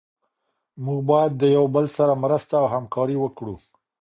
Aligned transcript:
موږ 0.83 0.99
باید 1.09 1.31
د 1.35 1.43
یو 1.57 1.65
بل 1.75 1.85
سره 1.97 2.13
مرسته 2.23 2.53
او 2.61 2.65
همکاري 2.75 3.17
وکړو. 3.19 3.55